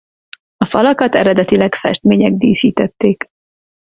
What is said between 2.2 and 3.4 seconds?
díszítették.